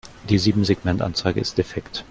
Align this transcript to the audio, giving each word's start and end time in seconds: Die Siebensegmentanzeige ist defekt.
Die 0.31 0.39
Siebensegmentanzeige 0.39 1.39
ist 1.39 1.59
defekt. 1.59 1.99